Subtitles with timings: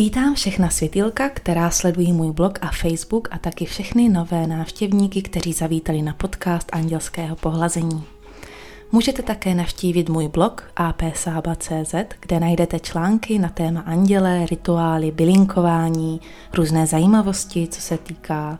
[0.00, 5.52] Vítám všechna světilka, která sledují můj blog a Facebook a taky všechny nové návštěvníky, kteří
[5.52, 8.04] zavítali na podcast Andělského pohlazení.
[8.92, 16.20] Můžete také navštívit můj blog apsaba.cz, kde najdete články na téma anděle, rituály, bylinkování,
[16.54, 18.58] různé zajímavosti, co se týká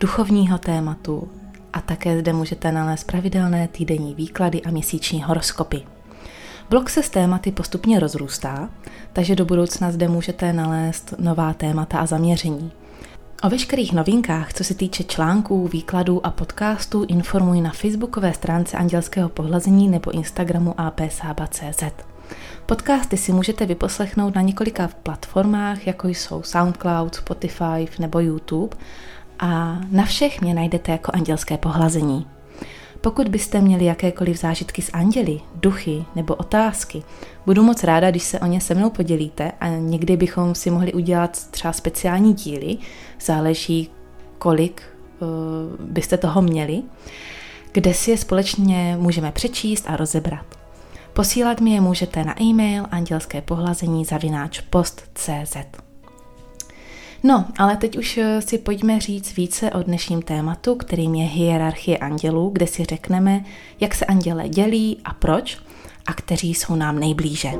[0.00, 1.28] duchovního tématu
[1.72, 5.82] a také zde můžete nalézt pravidelné týdenní výklady a měsíční horoskopy.
[6.70, 8.70] Blog se s tématy postupně rozrůstá,
[9.12, 12.72] takže do budoucna zde můžete nalézt nová témata a zaměření.
[13.44, 19.28] O veškerých novinkách, co se týče článků, výkladů a podcastů, informuji na facebookové stránce Andělského
[19.28, 21.82] pohlazení nebo Instagramu apsaba.cz.
[22.66, 28.76] Podcasty si můžete vyposlechnout na několika platformách, jako jsou SoundCloud, Spotify nebo YouTube
[29.38, 32.26] a na všech mě najdete jako Andělské pohlazení.
[33.02, 37.02] Pokud byste měli jakékoliv zážitky s anděli, duchy nebo otázky,
[37.46, 40.92] budu moc ráda, když se o ně se mnou podělíte a někdy bychom si mohli
[40.92, 42.78] udělat třeba speciální díly,
[43.20, 43.90] záleží
[44.38, 44.82] kolik
[45.20, 45.28] uh,
[45.86, 46.82] byste toho měli,
[47.72, 50.46] kde si je společně můžeme přečíst a rozebrat.
[51.12, 55.56] Posílat mi je můžete na e-mail andělské pohlazení zavináč post.cz.
[57.24, 61.98] No, ale teď už eh, si pojďme říct více o dnešním tématu, kterým je hierarchie
[61.98, 63.44] andělů, kde si řekneme,
[63.80, 65.58] jak se anděle dělí a proč
[66.06, 67.52] a kteří jsou nám nejblíže.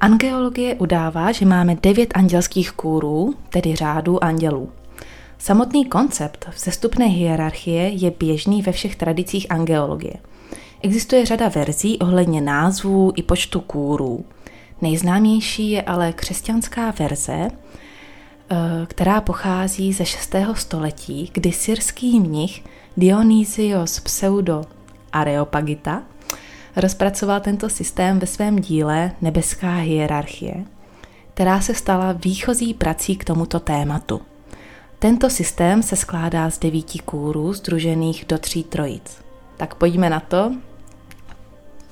[0.00, 4.72] Angeologie udává, že máme devět andělských kůrů, tedy řádů andělů.
[5.38, 10.14] Samotný koncept vzestupné hierarchie je běžný ve všech tradicích angeologie.
[10.82, 14.24] Existuje řada verzí ohledně názvů i počtu kůrů.
[14.82, 20.54] Nejznámější je ale křesťanská verze, eh, která pochází ze 6.
[20.54, 22.64] století, kdy syrský mnich
[22.96, 24.64] Dionysios pseudo
[25.12, 26.02] Areopagita
[26.80, 30.64] rozpracoval tento systém ve svém díle Nebeská hierarchie,
[31.34, 34.20] která se stala výchozí prací k tomuto tématu.
[34.98, 39.24] Tento systém se skládá z devíti kůrů združených do tří trojic.
[39.56, 40.52] Tak pojďme na to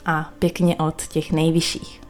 [0.06, 2.00] a pěkně od těch nejvyšších.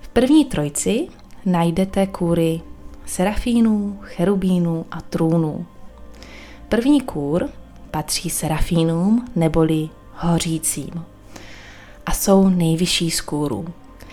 [0.00, 1.08] V první trojci
[1.46, 2.60] najdete kůry
[3.06, 5.66] serafínů, cherubínů a trůnů.
[6.68, 7.48] První kůr
[7.90, 11.04] patří serafínům neboli hořícím
[12.06, 13.66] a jsou nejvyšší z.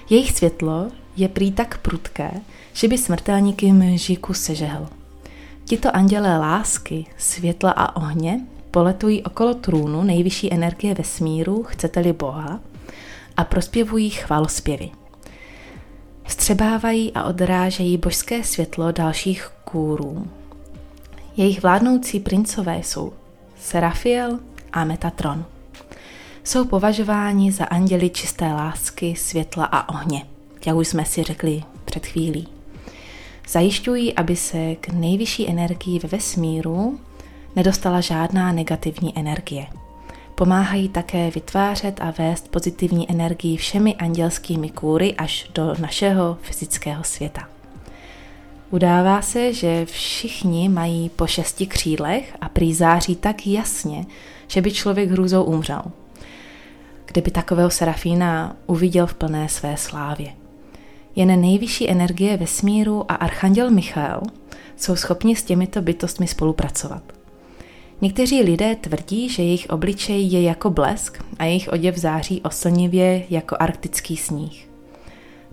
[0.09, 2.31] Jejich světlo je prý tak prudké,
[2.73, 4.87] že by smrtelníky mžiku sežehl.
[5.65, 8.41] Tito andělé lásky, světla a ohně
[8.71, 12.59] poletují okolo trůnu nejvyšší energie vesmíru, chcete-li Boha,
[13.37, 14.89] a prospěvují chvalospěvy.
[16.23, 20.27] Vstřebávají a odrážejí božské světlo dalších kůrů.
[21.37, 23.13] Jejich vládnoucí princové jsou
[23.59, 24.39] Serafiel
[24.73, 25.45] a Metatron
[26.43, 30.25] jsou považováni za anděli čisté lásky, světla a ohně,
[30.65, 32.47] jak už jsme si řekli před chvílí.
[33.49, 36.99] Zajišťují, aby se k nejvyšší energii ve vesmíru
[37.55, 39.67] nedostala žádná negativní energie.
[40.35, 47.49] Pomáhají také vytvářet a vést pozitivní energii všemi andělskými kůry až do našeho fyzického světa.
[48.69, 54.05] Udává se, že všichni mají po šesti křídlech a prý září tak jasně,
[54.47, 55.81] že by člověk hrůzou umřel
[57.05, 60.31] kdyby takového serafína uviděl v plné své slávě.
[61.15, 64.21] Jen nejvyšší energie vesmíru a archanděl Michael
[64.77, 67.03] jsou schopni s těmito bytostmi spolupracovat.
[68.01, 73.55] Někteří lidé tvrdí, že jejich obličej je jako blesk a jejich oděv září oslnivě jako
[73.59, 74.67] arktický sníh.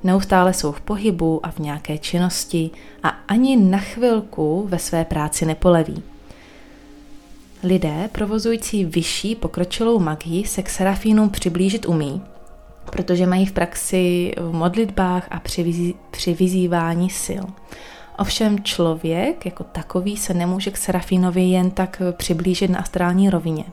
[0.05, 2.71] Neustále jsou v pohybu a v nějaké činnosti
[3.03, 6.03] a ani na chvilku ve své práci nepoleví.
[7.63, 12.23] Lidé provozující vyšší pokročilou magii se k serafínům přiblížit umí,
[12.91, 17.45] protože mají v praxi v modlitbách a při, při vyzývání sil.
[18.19, 23.65] Ovšem člověk jako takový se nemůže k serafínovi jen tak přiblížit na astrální rovině.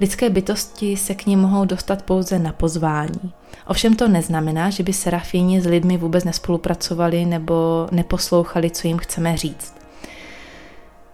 [0.00, 3.32] Lidské bytosti se k ní mohou dostat pouze na pozvání.
[3.66, 9.36] Ovšem to neznamená, že by serafíni s lidmi vůbec nespolupracovali nebo neposlouchali, co jim chceme
[9.36, 9.75] říct.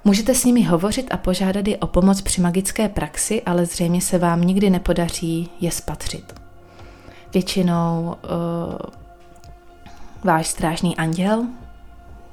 [0.05, 4.19] Můžete s nimi hovořit a požádat je o pomoc při magické praxi, ale zřejmě se
[4.19, 6.41] vám nikdy nepodaří je spatřit.
[7.35, 8.79] Většinou uh,
[10.25, 11.47] váš strážný anděl,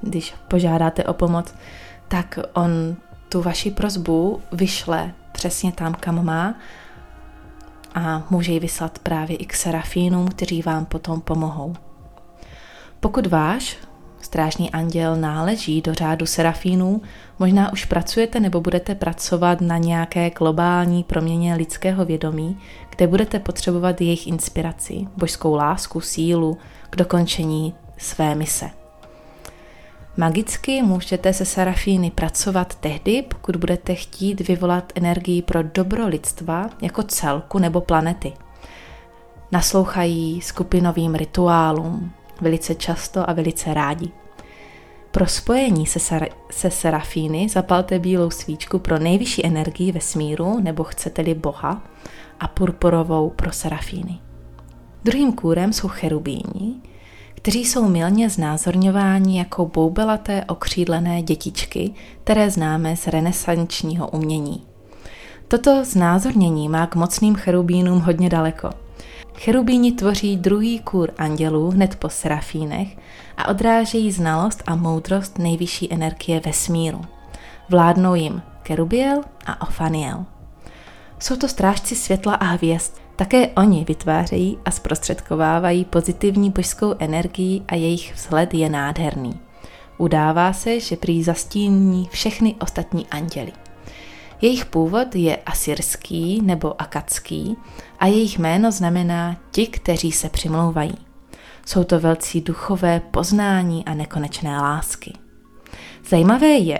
[0.00, 1.54] když požádáte o pomoc,
[2.08, 2.96] tak on
[3.28, 6.54] tu vaši prozbu vyšle přesně tam, kam má
[7.94, 11.74] a může ji vyslat právě i k serafínům, kteří vám potom pomohou.
[13.00, 13.76] Pokud váš
[14.20, 17.02] strážný anděl náleží do řádu serafínů,
[17.40, 22.58] možná už pracujete nebo budete pracovat na nějaké globální proměně lidského vědomí,
[22.96, 26.58] kde budete potřebovat jejich inspiraci, božskou lásku, sílu
[26.90, 28.70] k dokončení své mise.
[30.16, 37.02] Magicky můžete se serafíny pracovat tehdy, pokud budete chtít vyvolat energii pro dobro lidstva jako
[37.02, 38.32] celku nebo planety.
[39.52, 44.10] Naslouchají skupinovým rituálům, velice často a velice rádi.
[45.10, 51.34] Pro spojení se, ser- se serafíny zapalte bílou svíčku pro nejvyšší energii vesmíru, nebo chcete-li
[51.34, 51.82] Boha,
[52.40, 54.18] a purpurovou pro serafíny.
[55.04, 56.74] Druhým kůrem jsou cherubíni,
[57.34, 64.66] kteří jsou milně znázorňováni jako boubelaté okřídlené dětičky, které známe z renesančního umění.
[65.48, 68.70] Toto znázornění má k mocným cherubínům hodně daleko.
[69.44, 72.96] Cherubíni tvoří druhý kůr andělů hned po serafínech
[73.36, 77.00] a odrážejí znalost a moudrost nejvyšší energie vesmíru.
[77.68, 80.24] Vládnou jim Kerubiel a Ofaniel.
[81.18, 87.74] Jsou to strážci světla a hvězd, také oni vytvářejí a zprostředkovávají pozitivní božskou energii a
[87.74, 89.40] jejich vzhled je nádherný.
[89.98, 93.52] Udává se, že prý zastíní všechny ostatní anděly.
[94.42, 97.56] Jejich původ je asyrský nebo akadský
[97.98, 100.94] a jejich jméno znamená ti, kteří se přimlouvají.
[101.66, 105.12] Jsou to velcí duchové poznání a nekonečné lásky.
[106.08, 106.78] Zajímavé je,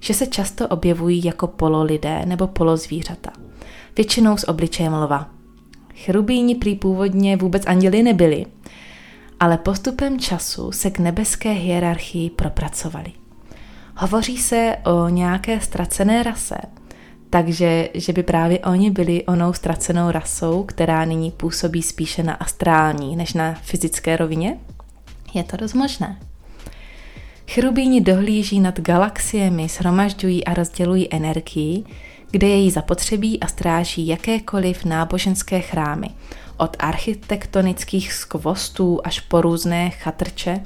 [0.00, 3.30] že se často objevují jako pololidé nebo polozvířata,
[3.96, 5.28] většinou s obličejem lva.
[5.94, 8.46] Cherubíni prý původně vůbec anděli nebyli,
[9.40, 13.12] ale postupem času se k nebeské hierarchii propracovali.
[13.96, 16.56] Hovoří se o nějaké ztracené rase,
[17.30, 23.16] takže že by právě oni byli onou ztracenou rasou, která nyní působí spíše na astrální
[23.16, 24.58] než na fyzické rovině?
[25.34, 26.18] Je to dost možné.
[27.50, 31.84] Cherubíni dohlíží nad galaxiemi, shromažďují a rozdělují energii,
[32.30, 36.08] kde je jí zapotřebí a stráží jakékoliv náboženské chrámy,
[36.56, 40.60] od architektonických skvostů až po různé chatrče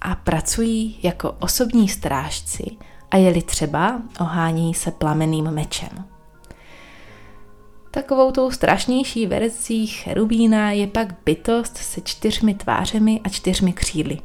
[0.00, 2.64] a pracují jako osobní strážci
[3.14, 6.04] a jeli třeba, ohání se plameným mečem.
[7.90, 14.18] Takovou tou strašnější verzí cherubína je pak bytost se čtyřmi tvářemi a čtyřmi křídly.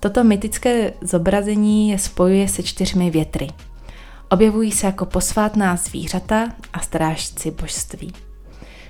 [0.00, 3.48] Toto mytické zobrazení je spojuje se čtyřmi větry–
[4.34, 8.12] Objevují se jako posvátná zvířata a strážci božství.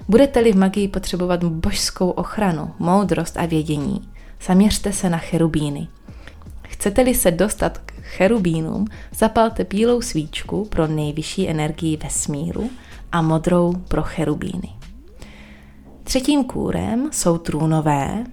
[0.09, 4.09] Budete-li v magii potřebovat božskou ochranu, moudrost a vědění,
[4.47, 5.89] zaměřte se na cherubíny.
[6.85, 12.71] Chcete-li se dostat k cherubínům, zapalte bílou svíčku pro nejvyšší energii vesmíru
[13.13, 14.73] a modrou pro cherubíny.
[16.03, 18.25] Třetím kůrem jsou trůnové,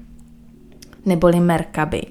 [1.06, 2.02] neboli merkaby,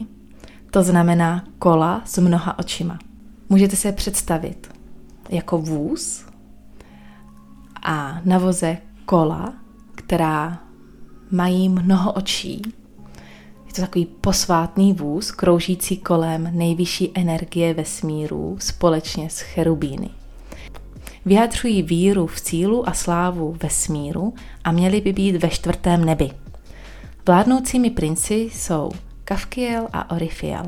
[0.70, 2.98] to znamená kola s mnoha očima.
[3.48, 4.68] Můžete se představit
[5.28, 6.24] jako vůz
[7.82, 9.54] a na voze kola,
[9.94, 10.58] která
[11.30, 12.62] mají mnoho očí.
[13.70, 20.10] Je to takový posvátný vůz, kroužící kolem nejvyšší energie vesmíru společně s cherubíny.
[21.24, 24.34] Vyjadřují víru v cílu a slávu vesmíru
[24.64, 26.30] a měli by být ve čtvrtém nebi.
[27.26, 28.90] Vládnoucími princi jsou
[29.24, 30.64] Kavkiel a Orifiel.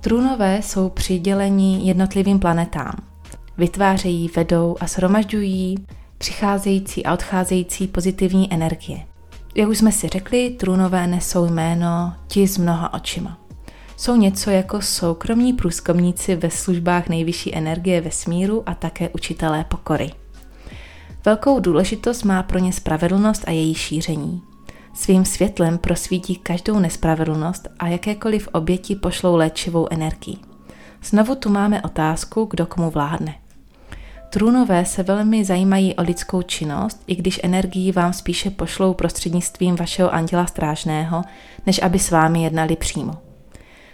[0.00, 2.94] Trůnové jsou přidělení jednotlivým planetám–
[3.58, 5.76] vytvářejí, vedou a shromažďují
[6.18, 9.13] přicházející a odcházející pozitivní energie.
[9.54, 13.38] Jak už jsme si řekli, trůnové nesou jméno ti s mnoha očima.
[13.96, 20.10] Jsou něco jako soukromní průzkumníci ve službách nejvyšší energie vesmíru a také učitelé pokory.
[21.24, 24.42] Velkou důležitost má pro ně spravedlnost a její šíření.
[24.94, 30.36] Svým světlem prosvítí každou nespravedlnost a jakékoliv oběti pošlou léčivou energii.
[31.02, 33.43] Znovu tu máme otázku, kdo komu vládne.
[34.34, 40.14] Trůnové se velmi zajímají o lidskou činnost, i když energii vám spíše pošlou prostřednictvím vašeho
[40.14, 41.22] anděla strážného,
[41.66, 43.12] než aby s vámi jednali přímo.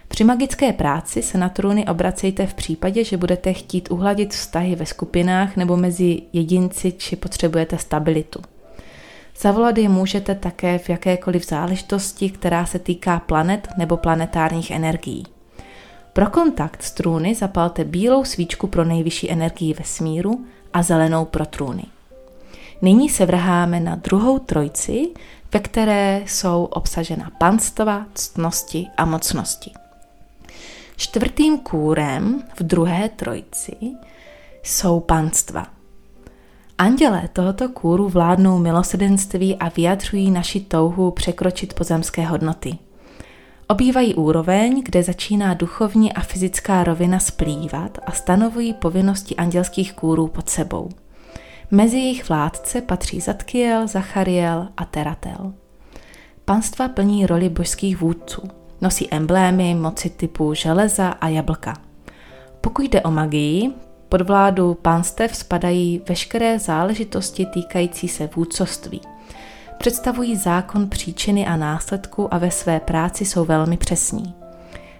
[0.07, 4.85] Při magické práci se na trůny obracejte v případě, že budete chtít uhladit vztahy ve
[4.85, 8.39] skupinách nebo mezi jedinci, či potřebujete stabilitu.
[9.39, 15.23] Zavolat je můžete také v jakékoliv záležitosti, která se týká planet nebo planetárních energií.
[16.13, 21.83] Pro kontakt s trůny zapalte bílou svíčku pro nejvyšší energii vesmíru a zelenou pro trůny.
[22.81, 25.09] Nyní se vrháme na druhou trojci,
[25.53, 29.71] ve které jsou obsažena panstva, ctnosti a mocnosti.
[30.97, 33.75] Čtvrtým kůrem v druhé trojci
[34.63, 35.67] jsou panstva.
[36.77, 42.77] Andělé tohoto kůru vládnou milosedenství a vyjadřují naši touhu překročit pozemské hodnoty.
[43.71, 50.49] Obývají úroveň, kde začíná duchovní a fyzická rovina splývat a stanovují povinnosti andělských kůrů pod
[50.49, 50.89] sebou.
[51.71, 55.53] Mezi jejich vládce patří Zatkiel, Zachariel a Teratel.
[56.45, 58.41] Panstva plní roli božských vůdců.
[58.81, 61.73] Nosí emblémy moci typu železa a jablka.
[62.61, 63.73] Pokud jde o magii,
[64.09, 69.01] pod vládu pánstev spadají veškeré záležitosti týkající se vůdcovství.
[69.81, 74.33] Představují zákon příčiny a následku a ve své práci jsou velmi přesní.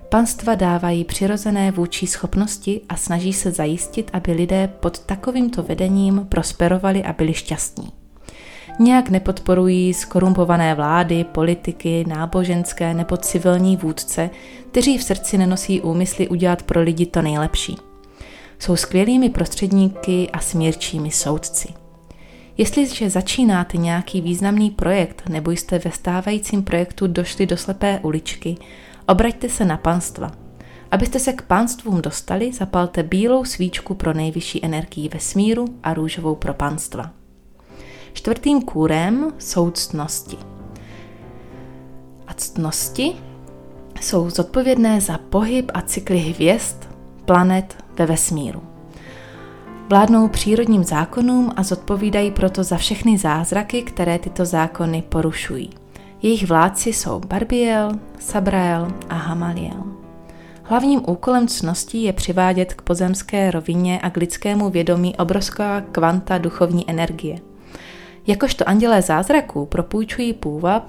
[0.10, 7.04] Panstva dávají přirozené vůči schopnosti a snaží se zajistit, aby lidé pod takovýmto vedením prosperovali
[7.04, 7.92] a byli šťastní.
[8.80, 14.30] Nějak nepodporují skorumpované vlády, politiky, náboženské nebo civilní vůdce,
[14.72, 17.76] kteří v srdci nenosí úmysly udělat pro lidi to nejlepší.
[18.60, 21.81] Jsou skvělými prostředníky a smírčími soudci.
[22.58, 28.58] Jestliže začínáte nějaký významný projekt nebo jste ve stávajícím projektu došli do slepé uličky,
[29.08, 30.32] obraťte se na panstva.
[30.92, 36.54] Abyste se k panstvům dostali, zapalte bílou svíčku pro nejvyšší energii vesmíru a růžovou pro
[36.54, 37.12] panstva.
[38.14, 40.38] Čtvrtým kůrem jsou ctnosti.
[42.28, 43.14] A ctnosti
[44.02, 46.78] jsou zodpovědné za pohyb a cykly hvězd,
[47.26, 48.71] planet ve vesmíru.
[49.92, 55.70] Vládnou přírodním zákonům a zodpovídají proto za všechny zázraky, které tyto zákony porušují.
[56.22, 59.84] Jejich vládci jsou Barbiel, Sabrael a Hamaliel.
[60.64, 66.90] Hlavním úkolem cností je přivádět k pozemské rovině a k lidskému vědomí obrovská kvanta duchovní
[66.90, 67.40] energie.
[68.28, 70.84] Jakožto andělé zázraků propůjčují půvab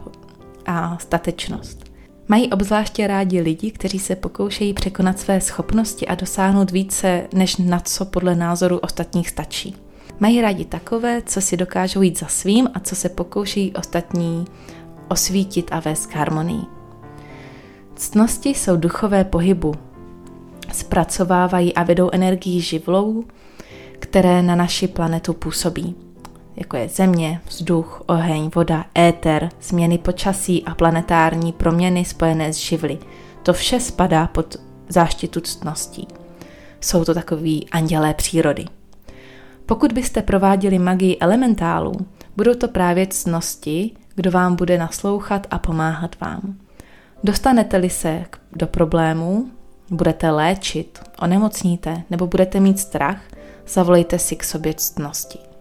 [0.66, 1.81] a statečnost.
[2.28, 7.80] Mají obzvláště rádi lidi, kteří se pokoušejí překonat své schopnosti a dosáhnout více, než na
[7.80, 9.76] co podle názoru ostatních stačí.
[10.20, 14.44] Mají rádi takové, co si dokážou jít za svým a co se pokouší ostatní
[15.08, 16.62] osvítit a vést k harmonii.
[17.94, 19.74] Ctnosti jsou duchové pohybu.
[20.72, 23.24] Zpracovávají a vedou energii živlou,
[23.98, 25.94] které na naši planetu působí
[26.56, 32.98] jako je země, vzduch, oheň, voda, éter, změny počasí a planetární proměny spojené s živly.
[33.42, 34.56] To vše spadá pod
[34.88, 36.08] záštitu ctností.
[36.80, 38.64] Jsou to takový andělé přírody.
[39.66, 41.92] Pokud byste prováděli magii elementálů,
[42.36, 46.54] budou to právě ctnosti, kdo vám bude naslouchat a pomáhat vám.
[47.24, 49.50] Dostanete-li se do problémů,
[49.90, 53.20] budete léčit, onemocníte nebo budete mít strach,
[53.66, 55.51] zavolejte si k sobě ctnosti.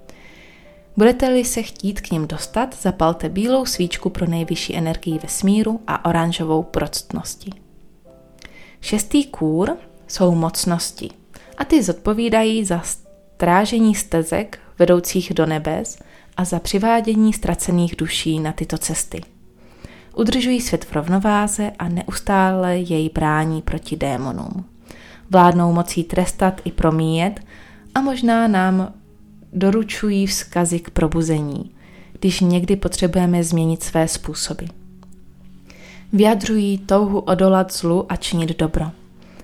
[0.97, 6.63] Budete-li se chtít k ním dostat, zapalte bílou svíčku pro nejvyšší energii vesmíru a oranžovou
[6.63, 7.51] pro ctnosti.
[8.81, 11.09] Šestý kůr jsou mocnosti
[11.57, 15.99] a ty zodpovídají za strážení stezek vedoucích do nebes
[16.37, 19.21] a za přivádění ztracených duší na tyto cesty.
[20.15, 24.65] Udržují svět v rovnováze a neustále jej brání proti démonům.
[25.29, 27.39] Vládnou mocí trestat i promíjet
[27.95, 28.93] a možná nám
[29.53, 31.71] doručují vzkazy k probuzení,
[32.19, 34.65] když někdy potřebujeme změnit své způsoby.
[36.13, 38.91] Vyjadřují touhu odolat zlu a činit dobro.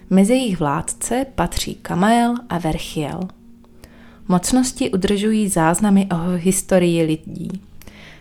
[0.10, 3.20] Mezi jejich vládce patří Kamael a Verchiel.
[4.28, 7.62] Mocnosti udržují záznamy o historii lidí.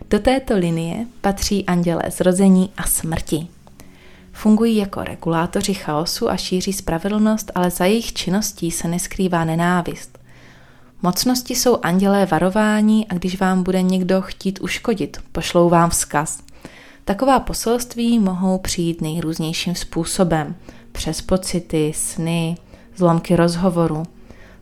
[0.09, 3.47] Do této linie patří andělé zrození a smrti.
[4.31, 10.19] Fungují jako regulátoři chaosu a šíří spravedlnost, ale za jejich činností se neskrývá nenávist.
[11.01, 16.39] Mocnosti jsou andělé varování a když vám bude někdo chtít uškodit, pošlou vám vzkaz.
[17.05, 20.55] Taková poselství mohou přijít nejrůznějším způsobem,
[20.91, 22.57] přes pocity, sny,
[22.95, 24.03] zlomky rozhovoru.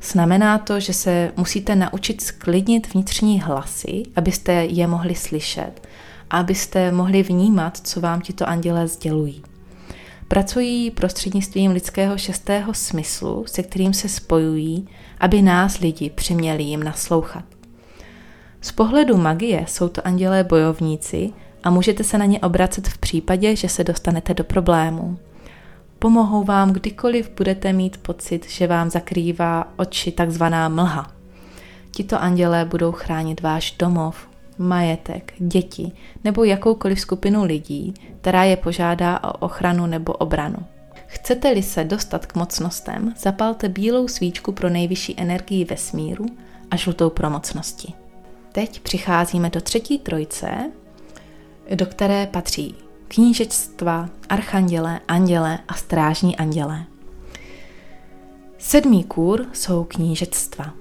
[0.02, 5.88] Znamená to, že se musíte naučit sklidnit vnitřní hlasy, abyste je mohli slyšet
[6.30, 9.44] a abyste mohli vnímat, co vám tito andělé sdělují.
[10.28, 14.88] Pracují prostřednictvím lidského šestého smyslu, se kterým se spojují,
[15.20, 17.46] aby nás lidi přiměli jim naslouchat.
[18.62, 23.56] Z pohledu magie jsou to andělé bojovníci a můžete se na ně obracet v případě,
[23.56, 25.18] že se dostanete do problémů.
[26.00, 31.12] Pomohou vám kdykoliv budete mít pocit, že vám zakrývá oči takzvaná mlha.
[31.92, 34.28] Tito andělé budou chránit váš domov,
[34.58, 35.92] majetek, děti
[36.24, 40.58] nebo jakoukoliv skupinu lidí, která je požádá o ochranu nebo obranu.
[41.08, 46.26] Chcete-li se dostat k mocnostem, zapalte bílou svíčku pro nejvyšší energii vesmíru
[46.72, 47.94] a žlutou pro mocnosti.
[48.52, 50.72] Teď přicházíme do třetí trojce,
[51.76, 52.76] do které patří
[53.08, 56.86] knížectva, archanděle, anděle a strážní anděle.
[58.58, 60.74] Sedmý kůr jsou knížectva.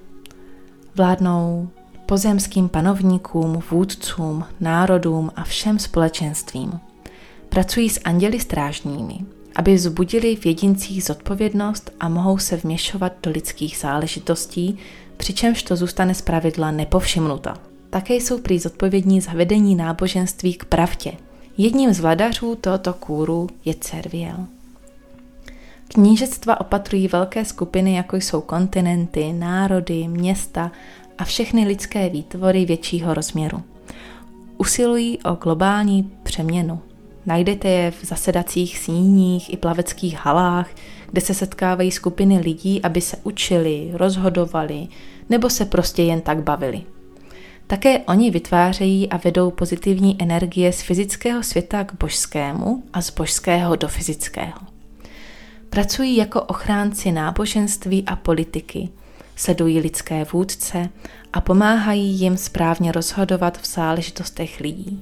[0.95, 1.69] Vládnou
[2.05, 6.79] pozemským panovníkům, vůdcům, národům a všem společenstvím.
[7.49, 9.19] Pracují s anděli strážními,
[9.55, 14.77] aby vzbudili v jedincích zodpovědnost a mohou se vměšovat do lidských záležitostí,
[15.17, 17.57] přičemž to zůstane pravidla nepovšimnuta.
[17.89, 21.11] Také jsou prý zodpovědní za vedení náboženství k pravdě.
[21.57, 24.37] Jedním z vladařů tohoto kůru je Cerviel.
[25.87, 30.71] Knížectva opatrují velké skupiny, jako jsou kontinenty, národy, města
[31.17, 33.63] a všechny lidské výtvory většího rozměru.
[34.57, 36.79] Usilují o globální přeměnu.
[37.25, 40.69] Najdete je v zasedacích síních i plaveckých halách,
[41.11, 44.87] kde se setkávají skupiny lidí, aby se učili, rozhodovali
[45.29, 46.81] nebo se prostě jen tak bavili.
[47.67, 53.75] Také oni vytvářejí a vedou pozitivní energie z fyzického světa k božskému a z božského
[53.75, 54.59] do fyzického.
[55.69, 58.89] Pracují jako ochránci náboženství a politiky,
[59.35, 60.89] sledují lidské vůdce
[61.33, 65.01] a pomáhají jim správně rozhodovat v záležitostech lidí.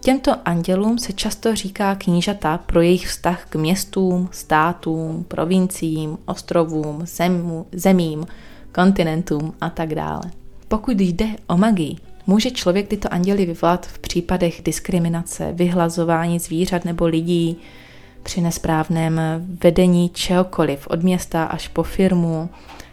[0.00, 7.66] Těmto andělům se často říká knížata pro jejich vztah k městům, státům, provinciím, ostrovům, zemu,
[7.72, 8.26] zemím,
[8.72, 10.22] kontinentům a tak dále.
[10.68, 17.06] Pokud jde o magii, může člověk tyto anděly vyvolat v případech diskriminace, vyhlazování zvířat nebo
[17.06, 17.56] lidí,
[18.22, 19.20] při nesprávném
[19.62, 22.50] vedení čehokoliv, od města až po firmu,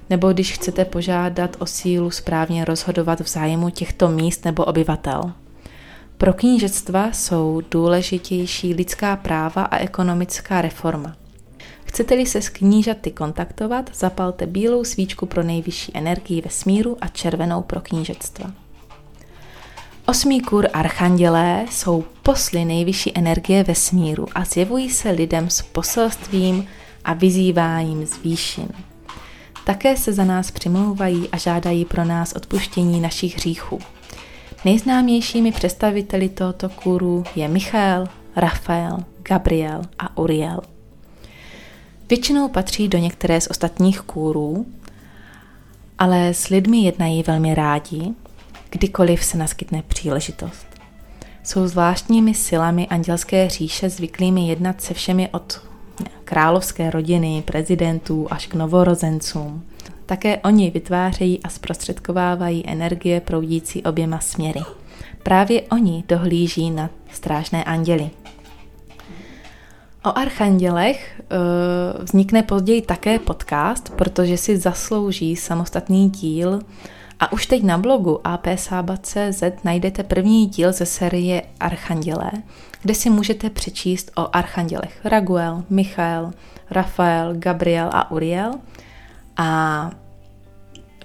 [0.10, 5.32] nebo když chcete požádat o sílu správně rozhodovat v zájmu těchto míst nebo obyvatel.
[6.18, 11.16] Pro knížectva jsou důležitější lidská práva a ekonomická reforma.
[11.86, 17.62] Chcete-li se s knížaty kontaktovat, zapalte bílou svíčku pro nejvyšší energii ve smíru a červenou
[17.62, 18.52] pro knížectva.
[20.08, 26.68] Osmý kur archandělé jsou posly nejvyšší energie ve smíru a zjevují se lidem s poselstvím
[27.04, 28.68] a vyzýváním z výšin.
[29.68, 33.80] Také se za nás přimlouvají a žádají pro nás odpuštění našich hříchů.
[34.66, 40.60] Nejznámějšími představiteli tohoto kůru je Michael, Rafael, Gabriel a Uriel.
[42.10, 44.66] Většinou patří do některé z ostatních kůrů,
[45.98, 48.14] ale s lidmi jednají velmi rádi,
[48.70, 50.68] kdykoliv se naskytne příležitost.
[51.44, 55.67] Jsou zvláštními silami andělské říše zvyklými jednat se všemi od
[56.28, 59.64] královské rodiny, prezidentů až k novorozencům.
[60.06, 64.60] Také oni vytvářejí a zprostředkovávají energie proudící oběma směry.
[65.24, 68.10] Právě oni dohlíží na strážné anděly.
[70.06, 76.60] O archandělech uh, vznikne později také podcast, protože si zaslouží samostatný díl.
[77.20, 82.32] A už teď na blogu apsaba.cz najdete první díl ze série Archandělé,
[82.88, 86.32] kde si můžete přečíst o archandělech Raguel, Michael,
[86.72, 88.54] Rafael, Gabriel a Uriel.
[89.38, 89.92] A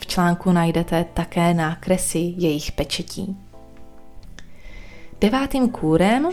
[0.01, 3.37] v článku najdete také nákresy jejich pečetí.
[5.21, 6.29] Devátým kůrem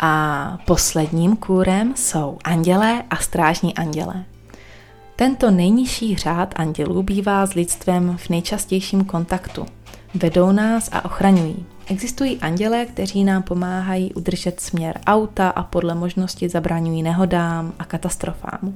[0.00, 4.24] a posledním kůrem jsou andělé a strážní andělé.
[5.16, 9.66] Tento nejnižší řád andělů bývá s lidstvem v nejčastějším kontaktu.
[10.14, 11.73] Vedou nás a ochraňují.
[11.86, 18.74] Existují andělé, kteří nám pomáhají udržet směr auta a podle možnosti zabraňují nehodám a katastrofám.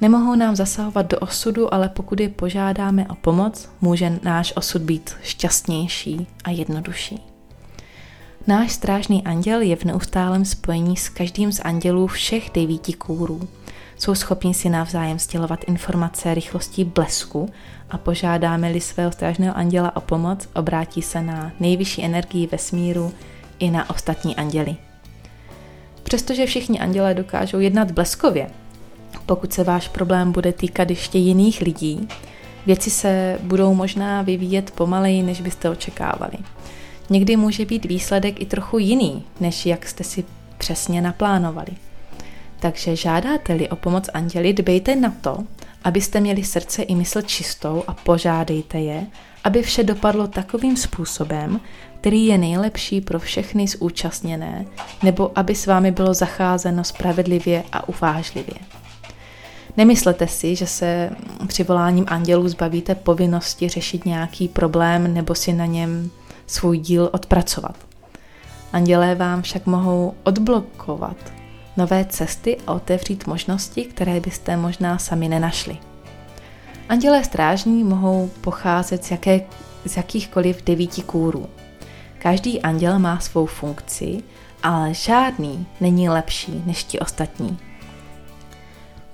[0.00, 5.16] Nemohou nám zasahovat do osudu, ale pokud je požádáme o pomoc, může náš osud být
[5.22, 7.20] šťastnější a jednodušší.
[8.46, 13.48] Náš strážný anděl je v neustálém spojení s každým z andělů všech devíti kůrů.
[13.98, 17.48] Jsou schopni si navzájem stělovat informace rychlostí blesku
[17.90, 23.12] a požádáme-li svého strážného anděla o pomoc, obrátí se na nejvyšší energii vesmíru
[23.58, 24.76] i na ostatní anděly.
[26.02, 28.50] Přestože všichni andělé dokážou jednat bleskově,
[29.26, 32.08] pokud se váš problém bude týkat ještě jiných lidí,
[32.66, 36.38] věci se budou možná vyvíjet pomaleji, než byste očekávali.
[37.10, 40.24] Někdy může být výsledek i trochu jiný, než jak jste si
[40.58, 41.72] přesně naplánovali.
[42.64, 45.38] Takže žádáte-li o pomoc anděli, dbejte na to,
[45.84, 49.06] abyste měli srdce i mysl čistou a požádejte je,
[49.44, 51.60] aby vše dopadlo takovým způsobem,
[52.00, 54.64] který je nejlepší pro všechny zúčastněné,
[55.02, 58.56] nebo aby s vámi bylo zacházeno spravedlivě a uvážlivě.
[59.76, 61.10] Nemyslete si, že se
[61.46, 66.10] přivoláním andělů zbavíte povinnosti řešit nějaký problém nebo si na něm
[66.46, 67.76] svůj díl odpracovat.
[68.72, 71.16] Andělé vám však mohou odblokovat
[71.76, 75.78] nové cesty a otevřít možnosti, které byste možná sami nenašli.
[76.88, 79.40] Andělé strážní mohou pocházet z, jaké,
[79.86, 81.46] z jakýchkoliv devíti kůrů.
[82.18, 84.22] Každý anděl má svou funkci,
[84.62, 87.58] ale žádný není lepší než ti ostatní.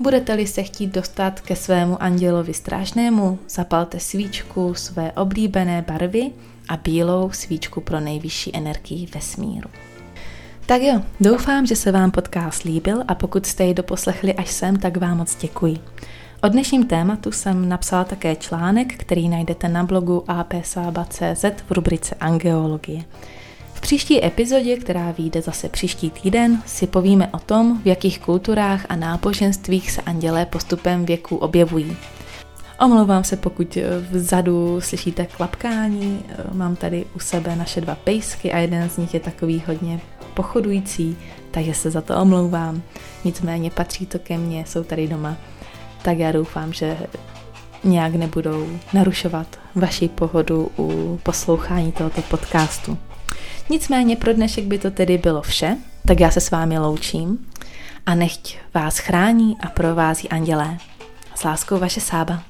[0.01, 6.31] Budete-li se chtít dostat ke svému andělovi strážnému, zapalte svíčku své oblíbené barvy
[6.69, 9.71] a bílou svíčku pro nejvyšší energii vesmíru.
[10.71, 14.77] Tak jo, doufám, že se vám podcast líbil a pokud jste ji doposlechli až sem,
[14.77, 15.79] tak vám moc děkuji.
[16.43, 23.03] O dnešním tématu jsem napsala také článek, který najdete na blogu apsaba.cz v rubrice Angeologie.
[23.75, 28.87] V příští epizodě, která vyjde zase příští týden, si povíme o tom, v jakých kulturách
[28.89, 31.97] a náboženstvích se andělé postupem věku objevují.
[32.81, 33.79] Omlouvám se, pokud
[34.11, 39.21] vzadu slyšíte klapkání, mám tady u sebe naše dva pejsky a jeden z nich je
[39.21, 40.01] takový hodně
[40.35, 41.17] pochodující,
[41.51, 42.83] takže se za to omlouvám.
[43.25, 45.37] Nicméně patří to ke mně, jsou tady doma.
[46.03, 46.99] Tak já doufám, že
[47.85, 52.99] nějak nebudou narušovat vaši pohodu u poslouchání tohoto podcastu.
[53.71, 57.47] Nicméně pro dnešek by to tedy bylo vše, tak já se s vámi loučím
[58.07, 60.79] a nechť vás chrání a provází andělé.
[61.35, 62.43] S láskou vaše Sába.